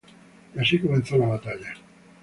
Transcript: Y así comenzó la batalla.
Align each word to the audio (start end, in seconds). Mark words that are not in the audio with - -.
Y 0.55 0.59
así 0.59 0.79
comenzó 0.79 1.15
la 1.19 1.27
batalla. 1.27 1.75